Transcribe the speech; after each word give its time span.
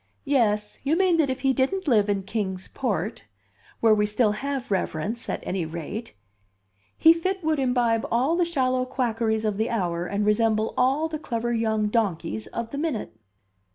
"Yes, 0.25 0.79
you 0.81 0.97
mean 0.97 1.17
that 1.17 1.29
if 1.29 1.41
he 1.41 1.53
didn't 1.53 1.87
live 1.87 2.09
in 2.09 2.23
Kings 2.23 2.67
Port 2.73 3.25
(where 3.81 3.93
we 3.93 4.07
still 4.07 4.31
have 4.31 4.71
reverence, 4.71 5.29
at 5.29 5.41
any 5.43 5.63
rate), 5.63 6.15
he 6.97 7.13
fit 7.13 7.43
would 7.43 7.59
imbibe 7.59 8.07
all 8.09 8.35
the 8.35 8.43
shallow 8.43 8.83
quackeries 8.83 9.45
of 9.45 9.57
the 9.57 9.69
hour 9.69 10.07
and 10.07 10.25
resemble 10.25 10.73
all 10.75 11.07
the 11.07 11.19
clever 11.19 11.53
young 11.53 11.85
donkeys 11.89 12.47
of 12.47 12.71
the 12.71 12.79
minute." 12.79 13.13